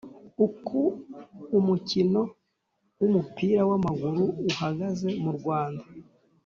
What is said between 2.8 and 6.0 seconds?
wumupira wamaguru uhagaze mu Rwanda.